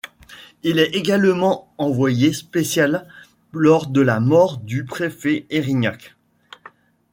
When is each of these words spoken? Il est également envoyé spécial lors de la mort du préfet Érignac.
Il 0.63 0.79
est 0.79 0.95
également 0.95 1.71
envoyé 1.77 2.33
spécial 2.33 3.07
lors 3.53 3.85
de 3.85 4.01
la 4.01 4.19
mort 4.19 4.57
du 4.57 4.83
préfet 4.83 5.45
Érignac. 5.51 6.15